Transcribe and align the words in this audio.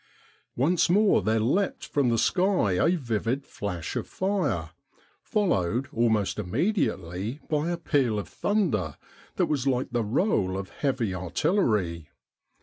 Once 0.55 0.89
more 0.89 1.21
there 1.21 1.39
leapt 1.39 1.85
from 1.85 2.09
the 2.09 2.17
sky 2.17 2.71
a 2.71 2.95
vivid 2.97 3.45
flash 3.45 3.95
of 3.95 4.07
fire, 4.07 4.71
followed 5.21 5.89
almost 5.93 6.39
immediately 6.39 7.39
by 7.51 7.69
a 7.69 7.77
peal 7.77 8.17
of 8.17 8.27
thunder 8.27 8.97
that 9.35 9.45
was 9.45 9.67
like 9.67 9.91
the 9.91 10.03
roll 10.03 10.57
of 10.57 10.69
heavy 10.71 11.13
artillery. 11.13 12.09